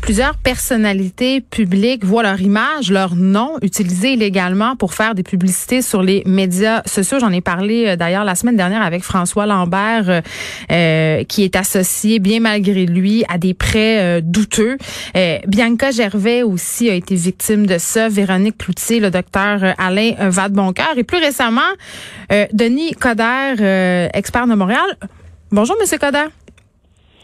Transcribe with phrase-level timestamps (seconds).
[0.00, 6.02] Plusieurs personnalités publiques voient leur image, leur nom utilisé illégalement pour faire des publicités sur
[6.02, 7.18] les médias sociaux.
[7.20, 10.20] J'en ai parlé euh, d'ailleurs la semaine dernière avec François Lambert, euh,
[10.70, 14.76] euh, qui est associé, bien malgré lui, à des prêts douteux.
[15.46, 18.08] Bianca Gervais aussi a été victime de ça.
[18.08, 20.94] Véronique Cloutier, le docteur Alain Vadeboncoeur.
[20.96, 21.60] Et plus récemment,
[22.52, 24.96] Denis Coderre, expert de Montréal.
[25.50, 26.30] Bonjour, Monsieur Coderre.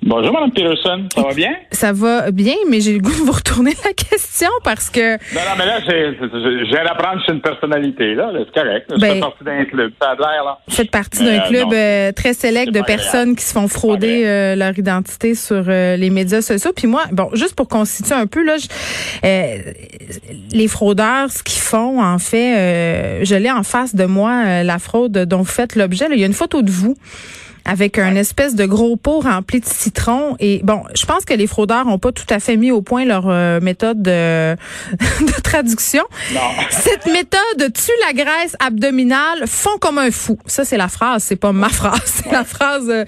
[0.02, 1.08] Bonjour, Mme Peterson.
[1.14, 1.52] Ça va bien?
[1.72, 5.12] Ça va bien, mais j'ai le goût de vous retourner la question parce que.
[5.12, 8.30] Non, non, mais là, j'ai à apprendre sur une personnalité, là.
[8.32, 8.86] C'est correct.
[8.90, 9.92] Je fais ben, partie d'un club.
[10.00, 10.58] Ça a l'air, là.
[10.66, 14.56] Vous faites partie d'un club euh, très sélect de personnes qui se font frauder euh,
[14.56, 16.72] leur identité sur euh, les médias sociaux.
[16.74, 18.56] Puis moi, bon, juste pour constituer un peu, là,
[20.52, 25.12] les fraudeurs, ce qu'ils font, en fait, je l'ai en face de moi, la fraude
[25.12, 26.06] dont vous faites l'objet.
[26.10, 26.96] Il y a une photo de vous
[27.64, 30.36] avec un espèce de gros pot rempli de citron.
[30.38, 33.04] Et bon, je pense que les fraudeurs ont pas tout à fait mis au point
[33.04, 34.54] leur euh, méthode de,
[35.20, 36.02] de traduction.
[36.32, 36.40] Non.
[36.70, 40.38] Cette méthode tue la graisse abdominale, font comme un fou.
[40.46, 43.04] Ça, c'est la phrase, c'est pas ma phrase, c'est la phrase euh,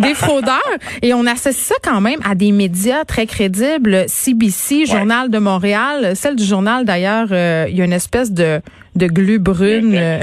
[0.00, 0.60] des fraudeurs.
[1.02, 6.12] Et on associe ça quand même à des médias très crédibles, CBC, Journal de Montréal,
[6.16, 8.60] celle du journal d'ailleurs, euh, il y a une espèce de,
[8.96, 10.20] de glu brune.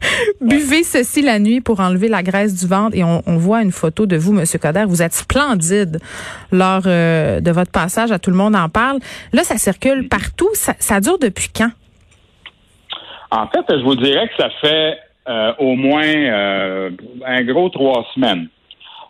[0.40, 4.06] Buvez ceci la nuit pour enlever la graisse du ventre et on, voit une photo
[4.06, 4.84] de vous, Monsieur Coder.
[4.86, 5.98] Vous êtes splendide
[6.52, 8.98] lors euh, de votre passage à Tout le monde en parle.
[9.32, 10.48] Là, ça circule partout.
[10.54, 11.70] Ça, dure depuis quand?
[13.30, 14.98] En fait, je vous dirais que ça fait
[15.28, 16.90] euh, au moins euh,
[17.24, 18.48] un gros trois semaines.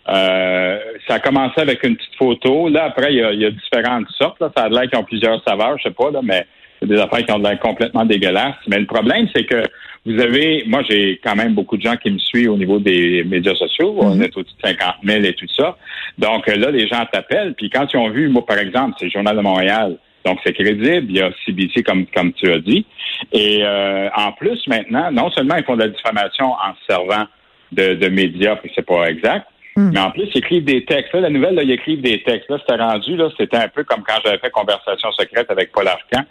[0.06, 2.69] ça a commencé avec une petite photo.
[2.69, 4.42] Là, après, il y a, différentes sortes.
[4.56, 6.47] Ça a l'air qu'ils ont plusieurs saveurs, je sais pas, là, mais
[6.78, 8.56] c'est des affaires qui ont l'air complètement dégueulasses.
[8.69, 9.62] Mais le problème, c'est que
[10.06, 13.23] vous avez, moi, j'ai quand même beaucoup de gens qui me suivent au niveau des
[13.25, 13.95] médias sociaux.
[13.98, 14.23] On mhm.
[14.23, 15.77] est au-dessus de 50 000 et tout ça.
[16.19, 17.55] Donc là, les gens t'appellent.
[17.55, 19.99] Puis quand ils ont vu, moi, par exemple, c'est le Journal de Montréal.
[20.25, 21.06] Donc, c'est crédible.
[21.09, 22.84] Il y a CBC, comme, comme tu as dit.
[23.33, 27.25] Et euh, en plus, maintenant, non seulement ils font de la diffamation en se servant
[27.72, 29.47] de, de médias, puis c'est pas exact,
[29.77, 29.93] mhm.
[29.94, 31.12] mais en plus, ils écrivent des textes.
[31.15, 32.50] Là, la nouvelle, là, ils écrivent des textes.
[32.50, 35.87] Là, c'était rendu, là, c'était un peu comme quand j'avais fait Conversation secrète avec Paul
[35.87, 36.25] Arcan,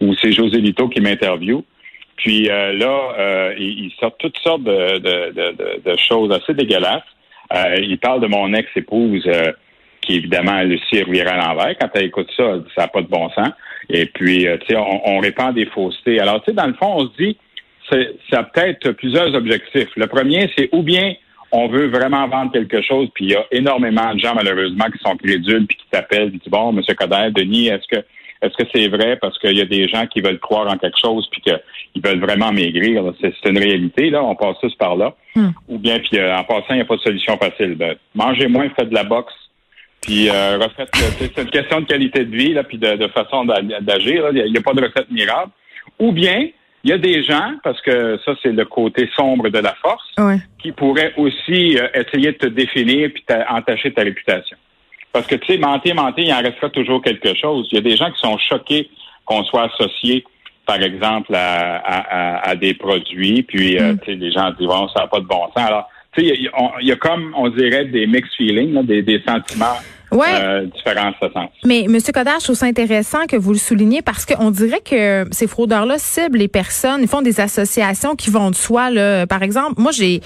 [0.00, 1.64] où c'est José Lito qui m'interviewe.
[2.16, 7.02] Puis euh, là, euh, ils, sortent toutes sortes de, choses assez dégueulasses.
[7.54, 9.52] Euh, ils parlent de mon ex-épouse, euh,
[10.00, 11.76] qui évidemment, Lucie Rivière à l'envers.
[11.80, 13.50] Quand elle écoute ça, ça n'a pas de bon sens.
[13.88, 16.20] Et puis, tu sais, on, répand des faussetés.
[16.20, 17.36] Alors, tu sais, dans le fond, on se dit,
[18.30, 19.90] ça a peut-être plusieurs objectifs.
[19.96, 21.14] Le premier, c'est ou bien
[21.50, 24.98] on veut vraiment vendre quelque chose, puis il y a énormément de gens, malheureusement, qui
[25.04, 26.82] sont crédules, puis qui t'appellent, puis qui disent, bon, M.
[26.96, 28.02] Coder, Denis, est-ce que
[28.42, 30.98] est-ce que c'est vrai parce qu'il y a des gens qui veulent croire en quelque
[31.00, 33.04] chose puis qu'ils veulent vraiment maigrir?
[33.20, 34.22] C'est une réalité, là.
[34.22, 35.14] On passe tous par là.
[35.36, 35.50] Hmm.
[35.68, 37.76] Ou bien, puis euh, en passant, il n'y a pas de solution facile.
[37.76, 39.32] Ben, mangez moins, faites de la boxe.
[40.02, 44.30] Puis euh, refaites, c'est une question de qualité de vie, là, puis de, façon d'agir.
[44.32, 45.50] Il n'y a, pas de recette miracle.
[46.00, 46.48] Ou bien,
[46.82, 50.16] il y a des gens, parce que ça, c'est le côté sombre de la force,
[50.58, 54.56] qui pourraient aussi euh, essayer de te définir puis entacher ta réputation.
[55.12, 57.68] Parce que, tu sais, mentir, mentir, il en restera toujours quelque chose.
[57.70, 58.88] Il y a des gens qui sont choqués
[59.24, 60.24] qu'on soit associé,
[60.66, 63.98] par exemple, à, des produits, puis, euh, mm.
[64.00, 65.66] tu sais, les gens disent, bon, ça n'a pas de bon sens.
[65.66, 69.78] Alors, tu sais, il y, a comme, on dirait, des mixed feelings, des, sentiments
[70.10, 70.26] ouais.
[70.30, 71.48] euh, différents en ce sens.
[71.64, 71.98] Mais, M.
[72.14, 75.96] Codard, je trouve ça intéressant que vous le souligniez parce qu'on dirait que ces fraudeurs-là
[75.98, 78.90] ciblent les personnes, ils font des associations qui vont de soi.
[78.90, 79.26] Là.
[79.26, 80.20] Par exemple, moi, j'ai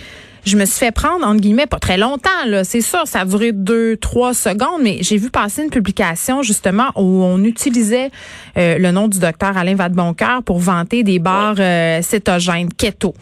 [0.47, 2.63] je me suis fait prendre, entre guillemets, pas très longtemps, là.
[2.63, 6.91] C'est sûr, ça a duré deux, trois secondes, mais j'ai vu passer une publication, justement,
[6.95, 8.11] où on utilisait
[8.57, 13.13] euh, le nom du docteur Alain Vadeboncoeur pour vanter des bars euh, cétogènes, keto.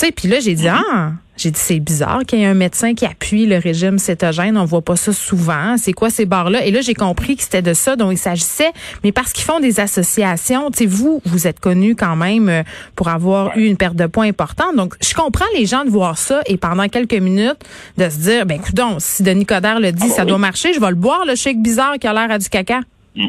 [0.00, 0.82] Sais, puis là, j'ai dit, mm-hmm.
[0.94, 4.56] ah, j'ai dit, c'est bizarre qu'il y ait un médecin qui appuie le régime cétogène.
[4.56, 5.76] On voit pas ça souvent.
[5.76, 6.64] C'est quoi ces bars-là?
[6.64, 8.72] Et là, j'ai compris que c'était de ça dont il s'agissait.
[9.04, 12.62] Mais parce qu'ils font des associations, tu sais, vous, vous êtes connu quand même euh,
[12.96, 14.74] pour avoir eu une perte de poids importante.
[14.74, 17.60] Donc, je comprends les gens de voir ça et pendant quelques minutes
[17.98, 20.72] de se dire, ben, écoute si Denis Coderre le dit, ah, bah ça doit marcher,
[20.72, 22.80] je vais le boire, le shake bizarre qui a l'air à du caca.
[23.14, 23.26] Mm.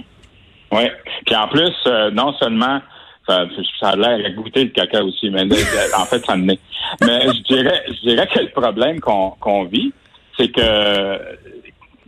[0.72, 0.84] Oui.
[1.26, 2.80] Puis en plus, euh, non seulement
[3.28, 3.46] ça,
[3.80, 6.58] ça a l'air à goûter le caca aussi, mais en fait, ça me Mais
[7.02, 9.94] je dirais, je dirais que le problème qu'on vit,
[10.38, 11.20] c'est que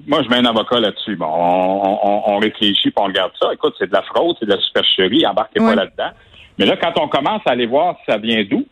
[0.07, 1.15] moi, je mets un avocat là-dessus.
[1.15, 3.53] Bon, on, réfléchit, puis on regarde ça.
[3.53, 6.11] Écoute, c'est de la fraude, c'est de la supercherie, embarquez pas là-dedans.
[6.57, 8.65] Mais là, quand on commence à aller voir si ça vient d'où,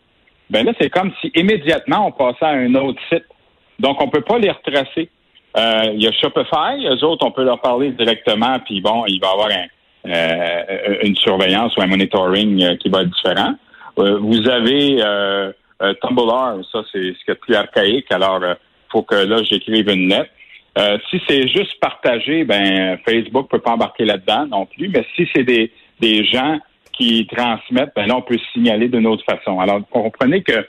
[0.49, 3.23] ben là, c'est comme si immédiatement on passait à un autre site.
[3.79, 5.09] Donc, on peut pas les retracer.
[5.57, 9.19] Euh, il y a Shopify, eux autres, on peut leur parler directement, puis bon, il
[9.19, 9.65] va y avoir un,
[10.05, 13.55] une surveillance ou un monitoring euh, qui va être différent.
[13.95, 14.97] vous avez
[16.01, 18.11] Tumblr, ça c'est ce qui est plus archaïque.
[18.11, 18.41] Alors,
[18.91, 20.29] faut que là j'écrive une lettre.
[21.09, 24.89] si c'est juste partagé, ben Facebook peut pas embarquer là-dedans non plus.
[24.89, 26.59] Mais si c'est des, des gens
[26.93, 29.59] qui transmettent, ben là on peut signaler d'une autre façon.
[29.59, 30.65] Alors, comprenez que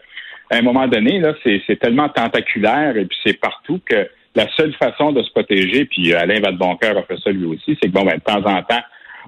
[0.53, 4.75] à un moment donné, là, c'est tellement tentaculaire et puis c'est partout que la seule
[4.75, 8.05] façon de se protéger, puis Alain Vadeboncoeur a fait ça lui aussi, c'est que bon,
[8.05, 8.83] ben, de temps en temps,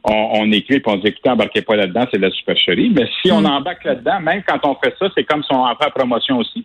[0.05, 2.93] on, écrit et on dit écoutez, embarquez pas là-dedans, c'est de la supercherie.
[2.95, 3.47] Mais si on hmm.
[3.47, 6.39] embarque là-dedans, même quand on fait ça, c'est comme si on en fait la promotion
[6.39, 6.65] aussi.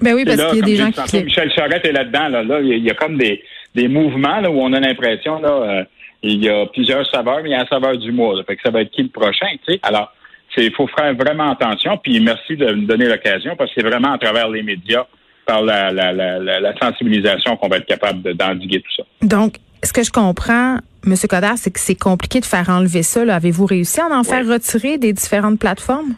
[0.00, 1.24] Ben oui, parce qu'il y a des gens qui.
[1.24, 2.28] Michel Charette est là-dedans.
[2.28, 3.42] Là, là, il y a comme des,
[3.74, 5.84] des mouvements là, où on a l'impression là, euh,
[6.22, 8.36] il y a plusieurs saveurs, mais il y a la saveur du mois.
[8.36, 9.80] Là, fait que ça va être qui le prochain, tu sais.
[9.82, 10.12] Alors,
[10.56, 11.98] il faut faire vraiment attention.
[11.98, 15.06] Puis merci de me donner l'occasion parce que c'est vraiment à travers les médias,
[15.46, 19.02] par la, la, la, la sensibilisation qu'on va être capable d'endiguer tout ça.
[19.22, 20.76] Donc, ce que je comprends,
[21.06, 21.14] M.
[21.28, 23.22] Coder, c'est que c'est compliqué de faire enlever ça.
[23.34, 26.14] Avez-vous réussi à en faire retirer des différentes plateformes?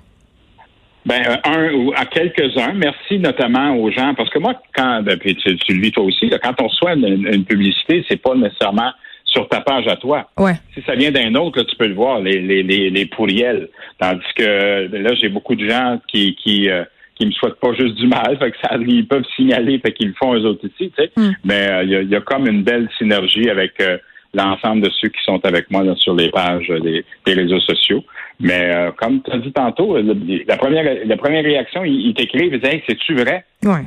[1.05, 2.75] Ben, euh, un ou à quelques-uns.
[2.75, 6.31] Merci notamment aux gens, parce que moi, quand, ben, puis tu, le vis toi aussi,
[6.43, 8.93] quand on reçoit une, une publicité, c'est pas nécessairement
[9.33, 10.29] sur ta page à toi.
[10.39, 10.55] Ouais.
[10.75, 13.69] Si ça vient d'un autre, là, tu peux le voir, les, les, les, les pourriels.
[13.99, 16.85] Tandis que là, j'ai beaucoup de gens qui, qui, euh,
[17.17, 20.09] qui me souhaitent pas juste du mal, fait que ça, ils peuvent signaler, fait qu'ils
[20.09, 21.11] le font eux autres ici, tu sais.
[21.17, 21.33] Hmm.
[21.45, 23.99] Mais euh, il y, a, comme une belle synergie avec euh,
[24.35, 28.05] l'ensemble de ceux qui sont avec moi là, sur les pages des, des réseaux sociaux.
[28.41, 32.73] Mais comme tu as dit tantôt, la première la première réaction, ils, t'écrivent, ils disent
[32.73, 33.45] hey, c'est-tu vrai?
[33.63, 33.87] Ouais.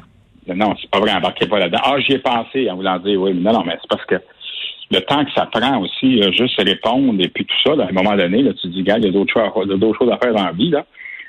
[0.53, 1.79] Non, c'est pas vrai, embarquez pas là-dedans.
[1.83, 4.15] Ah, j'y ai pensé en voulant dire oui, mais non, non, mais c'est parce que
[4.91, 7.91] le temps que ça prend aussi, là, juste répondre et puis tout ça, à un
[7.91, 10.45] moment donné, là, tu te dis, gars, il y a d'autres choses, à faire dans
[10.45, 10.85] la vie, là.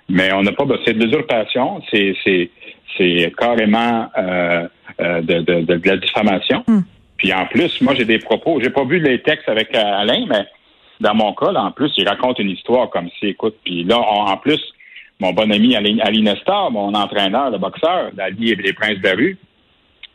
[0.08, 2.50] Mais on n'a pas, c'est de l'usurpation, c'est, c'est,
[2.96, 4.68] c'est carrément euh,
[5.00, 6.62] euh de, de, de, la diffamation.
[6.68, 6.82] Hmm.
[7.18, 8.60] Puis en plus, moi, j'ai des propos.
[8.62, 10.46] J'ai pas vu les textes avec euh, Alain, mais
[11.00, 13.98] dans mon cas, là, en plus, il raconte une histoire comme si, écoute, puis là,
[13.98, 14.60] en plus,
[15.20, 19.14] mon bon ami Ali Nestor, mon entraîneur, le boxeur, d'Ali et les Princes de la
[19.14, 19.38] rue,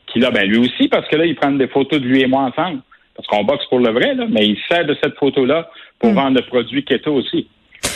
[0.07, 2.27] qui là, ben lui aussi, parce que là, ils prennent des photos de lui et
[2.27, 2.81] moi ensemble
[3.15, 5.69] parce qu'on boxe pour le vrai, là, mais il sert de cette photo-là
[5.99, 6.15] pour hmm.
[6.15, 7.47] vendre le produit keto aussi.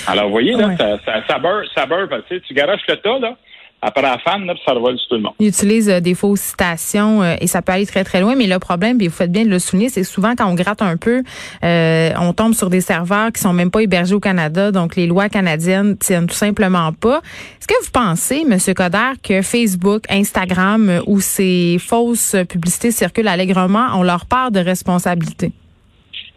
[0.07, 2.95] Alors, vous voyez, là, ça, ça, ça beurre, ça beurre, tu sais, tu garoches le
[2.97, 3.37] tas, là,
[3.85, 5.33] après la fan, là, ça revole sur tout le monde.
[5.39, 8.35] Il utilise euh, des fausses citations euh, et ça peut aller très, très loin.
[8.35, 10.81] Mais le problème, puis vous faites bien de le souligner, c'est souvent quand on gratte
[10.81, 11.21] un peu,
[11.63, 14.71] euh, on tombe sur des serveurs qui sont même pas hébergés au Canada.
[14.71, 17.21] Donc, les lois canadiennes tiennent tout simplement pas.
[17.59, 18.57] Est-ce que vous pensez, M.
[18.73, 25.51] Coder, que Facebook, Instagram ou ces fausses publicités circulent allègrement, ont leur part de responsabilité?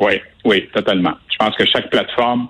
[0.01, 1.15] Oui, oui, totalement.
[1.33, 2.49] Je pense que chaque plateforme,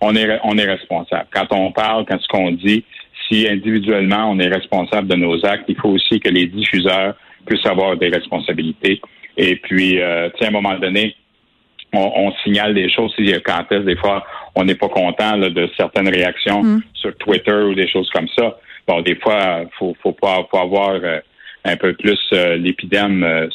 [0.00, 1.26] on est, on est responsable.
[1.32, 2.84] Quand on parle, quand ce qu'on dit,
[3.30, 7.14] si individuellement on est responsable de nos actes, il faut aussi que les diffuseurs
[7.46, 9.00] puissent avoir des responsabilités.
[9.36, 11.14] Et puis, euh, à un moment donné,
[11.92, 13.12] on, signale des choses.
[13.16, 14.24] Si quand est des fois,
[14.54, 16.82] on n'est pas content de certaines réactions mm.
[16.94, 18.58] sur Twitter ou des choses comme ça.
[18.86, 21.20] Bon, des fois, faut faut pas faut avoir euh,
[21.64, 23.48] un peu plus euh, l'épidème euh,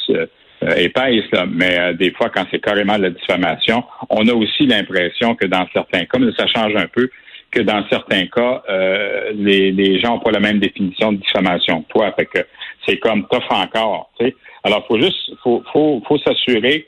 [0.77, 1.45] épaisse, là.
[1.49, 5.67] mais des fois, quand c'est carrément de la diffamation, on a aussi l'impression que dans
[5.73, 7.09] certains cas, mais ça change un peu,
[7.55, 11.83] que dans certains cas, euh, les, les gens n'ont pas la même définition de diffamation
[11.83, 12.11] que toi.
[12.11, 12.39] Fait que
[12.85, 14.09] c'est comme tough encore.
[14.19, 14.35] Tu sais.
[14.63, 16.87] Alors, faut juste, faut, faut, faut s'assurer.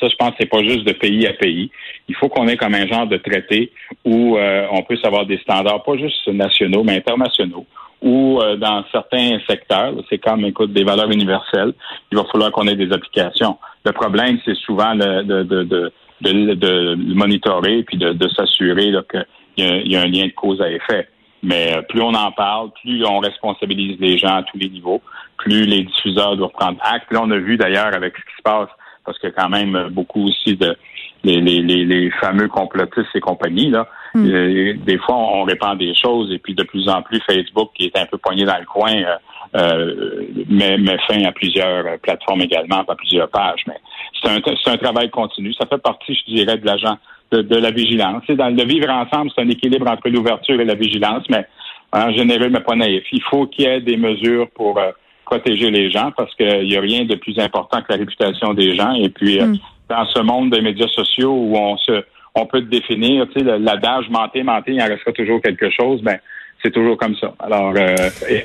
[0.00, 1.70] Ça, je pense, c'est pas juste de pays à pays.
[2.08, 3.70] Il faut qu'on ait comme un genre de traité
[4.04, 7.66] où euh, on puisse avoir des standards, pas juste nationaux, mais internationaux.
[8.02, 11.72] Ou euh, dans certains secteurs, c'est comme, écoute, des valeurs universelles.
[12.12, 13.58] Il va falloir qu'on ait des applications.
[13.84, 19.18] Le problème, c'est souvent de, de, de, de de, monitorer puis de s'assurer que
[19.56, 21.08] il y, a, un lien de cause à effet.
[21.42, 25.02] Mais euh, plus on en parle, plus on responsabilise les gens à tous les niveaux,
[25.36, 27.12] plus les diffuseurs doivent prendre acte.
[27.12, 28.68] Là, on a vu d'ailleurs avec ce qui se passe,
[29.04, 30.76] parce y a quand même beaucoup aussi de
[31.24, 33.70] les, les, les, fameux complotistes et compagnies.
[33.70, 33.88] Là.
[34.16, 37.86] Euh, des fois, on, répand des choses et puis de plus en plus, Facebook, qui
[37.86, 39.16] est un peu poigné dans le coin, euh,
[39.56, 43.62] euh met, met, fin à plusieurs plateformes également, à plusieurs pages.
[43.66, 43.78] Mais
[44.22, 45.52] c'est un, c'est un travail continu.
[45.54, 46.96] Ça fait partie, je dirais, de l'agent
[47.32, 48.22] de, la vigilance.
[48.28, 51.46] dans le vivre ensemble, c'est un équilibre entre l'ouverture et la vigilance, mais
[51.92, 53.04] en général, mais pas naïf.
[53.12, 54.90] Il faut qu'il y ait des mesures pour euh,
[55.24, 58.76] protéger les gens parce qu'il n'y a rien de plus important que la réputation des
[58.76, 58.92] gens.
[58.94, 59.58] Et puis, euh, mm.
[59.88, 62.04] dans ce monde des médias sociaux où on se
[62.36, 66.18] on peut définir, tu sais, l'adage mentir, mentir, il en restera toujours quelque chose, ben
[66.62, 67.34] c'est toujours comme ça.
[67.38, 67.94] Alors, euh,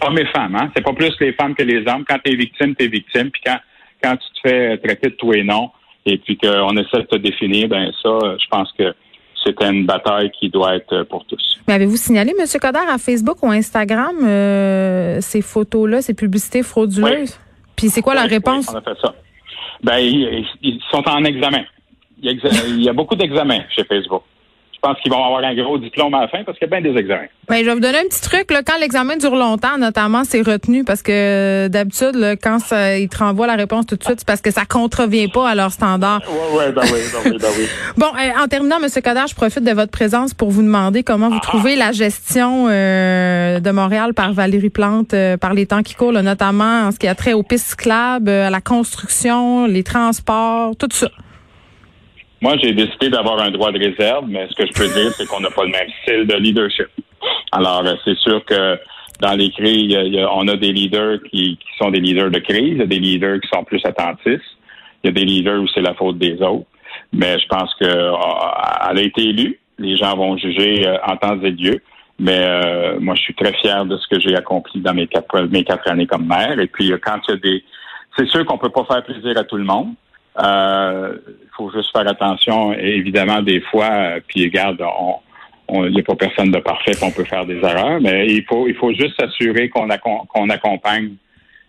[0.01, 2.05] hommes et femmes, hein, c'est pas plus les femmes que les hommes.
[2.07, 3.31] Quand tu es victime, tu es victime.
[3.31, 3.57] Puis quand,
[4.01, 5.71] quand tu te fais traiter de tout et non,
[6.05, 8.93] et puis qu'on essaie de te définir, ben ça, je pense que
[9.43, 11.59] c'est une bataille qui doit être pour tous.
[11.67, 12.45] Mais avez-vous signalé, M.
[12.59, 17.39] Coder, à Facebook ou Instagram euh, ces photos-là, ces publicités frauduleuses?
[17.75, 18.69] Puis c'est quoi la réponse?
[18.71, 19.15] on a fait ça.
[19.83, 21.63] Ben, ils, sont en examen.
[22.21, 24.23] Il y a, beaucoup d'examens chez Facebook.
[24.81, 26.91] Pense qu'ils vont avoir un gros diplôme à la fin parce qu'il y a bien
[26.91, 27.27] des examens.
[27.47, 28.51] Ben, je vais vous donner un petit truc.
[28.51, 33.17] Là, quand l'examen dure longtemps, notamment, c'est retenu parce que d'habitude, quand ça, ils te
[33.17, 36.21] renvoient la réponse tout de suite, c'est parce que ça contrevient pas à leur standard.
[36.27, 37.67] Oui, ouais, ben oui, ben oui, ben oui.
[37.97, 38.89] bon, euh, en terminant, M.
[39.03, 43.59] Coder, je profite de votre présence pour vous demander comment vous trouvez la gestion euh,
[43.59, 47.07] de Montréal par Valérie Plante euh, par les temps qui courent, notamment en ce qui
[47.07, 51.09] a trait aux pistes cyclables, à la construction, les transports, tout ça.
[52.41, 55.27] Moi, j'ai décidé d'avoir un droit de réserve, mais ce que je peux dire, c'est
[55.27, 56.87] qu'on n'a pas le même style de leadership.
[57.51, 58.79] Alors, euh, c'est sûr que
[59.19, 59.95] dans les crises,
[60.31, 63.39] on a des leaders qui, sont des leaders de crise, il y a des leaders
[63.41, 64.41] qui sont plus attentifs,
[65.03, 66.65] il y a des leaders où c'est la faute des autres.
[67.13, 69.59] Mais je pense qu'elle euh, a été élue.
[69.77, 71.79] Les gens vont juger euh, en temps et lieu.
[72.17, 75.63] Mais moi, je suis très fier de ce que j'ai accompli dans mes quatre, mes
[75.63, 76.59] quatre années comme maire.
[76.59, 77.63] Et puis, quand il y a des...
[78.15, 79.95] C'est sûr qu'on peut pas faire plaisir à tout le monde.
[80.39, 82.73] Il faut juste faire attention.
[82.73, 85.15] Et évidemment, des fois, puis regarde, on
[85.73, 88.67] il n'y a pas personne de parfait, on peut faire des erreurs, mais il faut,
[88.67, 89.87] il faut juste s'assurer qu'on
[90.27, 91.13] qu'on accompagne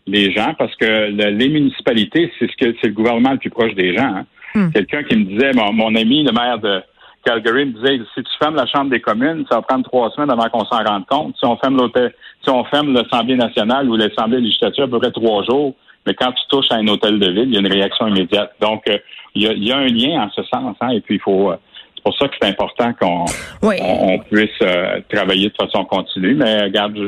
[0.07, 3.75] les gens parce que les municipalités, c'est ce que c'est le gouvernement le plus proche
[3.75, 4.15] des gens.
[4.17, 4.27] Hein.
[4.55, 4.71] Hmm.
[4.73, 6.83] Quelqu'un qui me disait, mon, ami, le maire de
[7.25, 10.31] Calgary, me disait, si tu fermes la Chambre des communes, ça va prendre trois semaines
[10.31, 11.37] avant qu'on s'en rende compte.
[11.39, 15.13] Si on ferme l'hôtel, si on ferme l'Assemblée nationale ou l'Assemblée législative, à peu près
[15.13, 15.75] trois jours,
[16.07, 18.53] mais quand tu touches à un hôtel de ville, il y a une réaction immédiate.
[18.61, 18.99] Donc, euh,
[19.35, 21.57] il, y a, un lien en ce sens, hein, et puis il faut, euh,
[21.95, 23.25] c'est pour ça que c'est important qu'on
[23.63, 26.35] on, puisse euh, travailler de façon continue.
[26.35, 26.99] Mais regarde,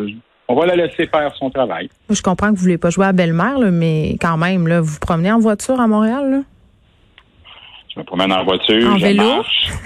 [0.48, 1.88] on va la laisser faire son travail.
[2.08, 5.00] Je comprends que vous voulez pas jouer à belle-mère, mais quand même, là, vous vous
[5.00, 6.30] promenez en voiture à Montréal?
[6.30, 6.40] Là?
[7.92, 9.22] Je me promène en voiture, en je vélo?
[9.22, 9.70] marche.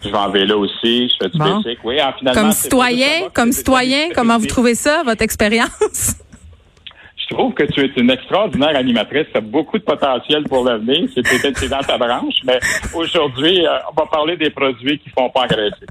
[0.00, 1.60] Je vais en vélo aussi, je fais du bon.
[1.82, 6.14] Oui, finalement, comme citoyen, comme citoyen, comment vous trouvez ça, votre expérience?
[7.28, 9.26] Je trouve que tu es une extraordinaire animatrice.
[9.30, 11.08] Tu as beaucoup de potentiel pour l'avenir.
[11.14, 12.58] C'est peut-être dans ta branche, mais
[12.94, 15.86] aujourd'hui, euh, on va parler des produits qui font pas agresser.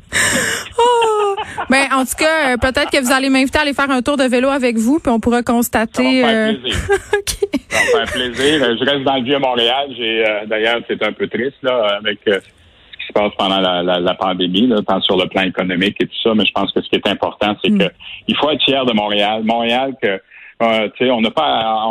[0.80, 1.36] Oh!
[1.70, 4.18] Ben, en tout cas, euh, peut-être que vous allez m'inviter à aller faire un tour
[4.18, 6.22] de vélo avec vous, puis on pourra constater.
[6.22, 6.78] Ça va me faire euh, plaisir.
[7.70, 8.78] Ça va me faire plaisir.
[8.80, 9.88] Je reste dans le vieux Montréal.
[9.96, 14.68] J'ai d'ailleurs, c'est un peu triste là avec ce qui se passe pendant la, pandémie,
[14.68, 16.34] là, tant sur le plan économique et tout ça.
[16.34, 17.78] Mais je pense que ce qui est important, c'est mm.
[17.78, 17.92] que
[18.28, 19.44] il faut être fier de Montréal.
[19.44, 20.20] Montréal que
[20.60, 21.86] euh, on n'a pas,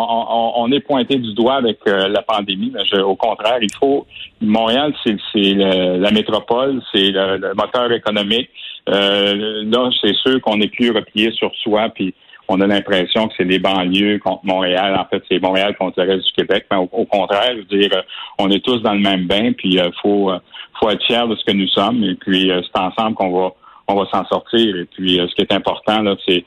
[0.56, 2.73] on, est pointé du doigt avec euh, la pandémie.
[2.75, 4.06] Mais au contraire, il faut.
[4.40, 8.50] Montréal, c'est la métropole, c'est le, moteur économique.
[8.88, 12.12] Euh, là, c'est sûr qu'on est plus replié sur soi, puis
[12.49, 14.96] on a l'impression que c'est les banlieues contre Montréal.
[14.99, 16.66] En fait, c'est Montréal contre le reste du Québec.
[16.70, 18.02] Mais au, contraire, je veux dire,
[18.38, 20.32] on est tous dans le même bain, puis il faut,
[20.80, 22.02] faut être fier de ce que nous sommes.
[22.02, 23.52] Et puis, c'est ensemble qu'on va,
[23.88, 24.76] on va s'en sortir.
[24.76, 26.44] Et puis, ce qui est important là, c'est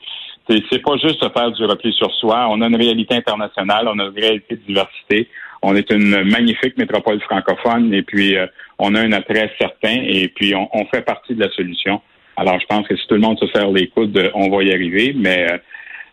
[0.48, 2.48] c'est pas juste faire du repli sur soi.
[2.50, 5.28] On a une réalité internationale, on a une réalité de diversité.
[5.62, 8.46] On est une magnifique métropole francophone et puis euh,
[8.78, 12.00] on a un attrait certain et puis on, fait partie de la solution.
[12.36, 14.72] Alors je pense que si tout le monde se serre les coudes, on va y
[14.72, 15.12] arriver.
[15.14, 15.58] Mais euh,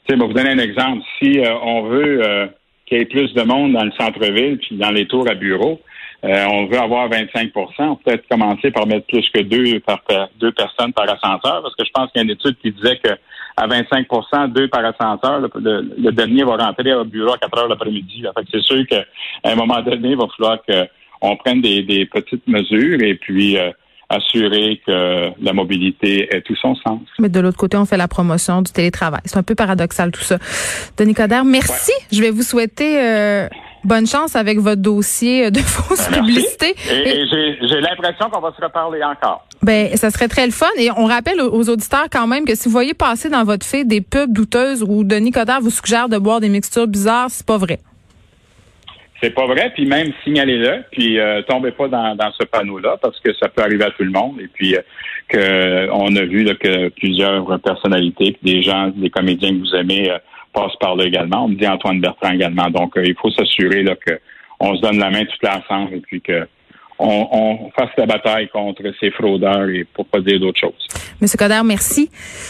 [0.08, 1.02] je vais vous donner un exemple.
[1.20, 2.50] Si euh, on veut
[2.86, 5.80] qu'il y ait plus de monde dans le centre-ville puis dans les tours à bureaux,
[6.24, 10.02] on veut avoir 25 On peut être commencer par mettre plus que deux par,
[10.40, 12.98] deux personnes par ascenseur, parce que je pense qu'il y a une étude qui disait
[12.98, 13.12] que
[13.58, 15.42] à 25% deux par ascenseur.
[15.42, 18.24] Le, dernier va rentrer au bureau à 4 heures l'après-midi.
[18.52, 19.04] c'est sûr qu'à
[19.44, 23.72] un moment donné, il va falloir qu'on prenne des, petites mesures et puis euh,
[24.10, 27.02] assurer que la mobilité ait tout son sens.
[27.20, 29.22] Mais de l'autre côté, on fait la promotion du télétravail.
[29.26, 30.38] C'est un peu paradoxal tout ça.
[30.98, 31.92] Denis Coderre, merci.
[32.12, 33.50] Je vais vous souhaiter euh,
[33.88, 36.76] bonne chance avec votre dossier de fausse ben, publicité.
[36.92, 37.26] Et,
[37.62, 39.48] j'ai l'impression qu'on va se reparler encore.
[39.64, 40.68] Ben, ça serait très le fun.
[40.78, 43.88] Et on rappelle aux auditeurs quand même que si vous voyez passer dans votre feed
[43.88, 47.58] des pubs douteuses où Denis Coderre vous suggère de boire des mixtures bizarres, c'est pas
[47.58, 47.80] vrai.
[49.22, 53.34] C'est pas vrai, puis même signalez-le, puis euh, tombez pas dans, ce panneau-là parce que
[53.34, 54.40] ça peut arriver à tout le monde.
[54.40, 54.82] Et puis euh,
[55.28, 60.18] que on a vu que plusieurs personnalités, des gens, des comédiens que vous aimez euh,
[60.54, 61.46] passent par là également.
[61.46, 62.70] On me dit Antoine Bertrand également.
[62.70, 64.20] Donc il faut s'assurer là que
[64.60, 66.48] on se donne la main tout ensemble et puis que
[67.00, 70.88] on, fasse la bataille contre ces fraudeurs et pour pas dire d'autres choses.
[71.22, 72.10] Monsieur Coder, merci.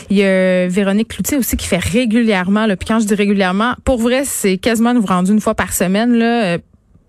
[0.09, 3.73] Il y a Véronique Cloutier aussi qui fait régulièrement, le puis quand je dis régulièrement,
[3.83, 6.57] pour vrai, c'est quasiment nous rendu une fois par semaine, là, euh,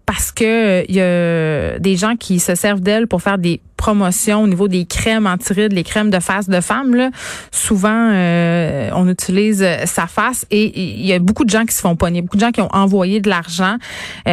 [0.07, 3.61] parce que il euh, y a des gens qui se servent d'elle pour faire des
[3.88, 6.95] promotions au niveau des crèmes anti-rides, les crèmes de face de femme.
[6.95, 7.11] Là.
[7.50, 11.80] Souvent, euh, on utilise sa face et il y a beaucoup de gens qui se
[11.80, 13.76] font pogner, beaucoup de gens qui ont envoyé de l'argent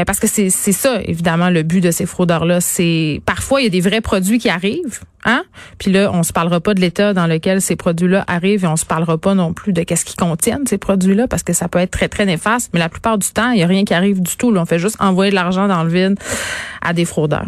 [0.05, 2.59] parce que c'est ça, évidemment, le but de ces fraudeurs-là.
[2.59, 5.43] C'est parfois il y a des vrais produits qui arrivent Hein?
[5.79, 8.75] Puis là, on se parlera pas de l'état dans lequel ces produits-là arrivent et on
[8.75, 11.79] se parlera pas non plus de qu'est-ce qu'ils contiennent ces produits-là parce que ça peut
[11.79, 12.69] être très très néfaste.
[12.73, 14.51] Mais la plupart du temps, il y a rien qui arrive du tout.
[14.51, 14.61] Là.
[14.61, 16.19] On fait juste envoyer de l'argent dans le vide
[16.81, 17.47] à des fraudeurs.